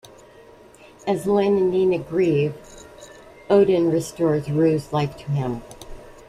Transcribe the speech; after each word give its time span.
As 1.05 1.27
Lin 1.27 1.57
and 1.57 1.69
Nina 1.69 1.99
grieve, 1.99 2.55
Odjn 3.51 3.91
restores 3.93 4.49
Ryu's 4.49 4.91
life 4.91 5.15
to 5.17 5.25
him. 5.25 5.61